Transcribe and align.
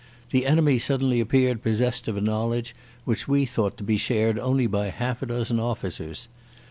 The 0.31 0.47
enemy 0.47 0.79
suddenly 0.79 1.19
appeared 1.19 1.61
possessed 1.61 2.07
of 2.07 2.17
a 2.17 2.21
knowledge 2.21 2.73
which 3.05 3.27
we 3.27 3.45
thought 3.45 3.77
to 3.77 3.83
be 3.83 3.97
shared 3.97 4.39
only 4.39 4.65
by 4.65 4.87
half 4.89 5.21
a 5.21 5.27
dozen 5.27 5.59
officers. 5.59 6.27